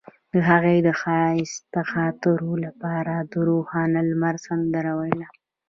[0.49, 5.27] هغې د ښایسته خاطرو لپاره د روښانه لمر سندره ویله.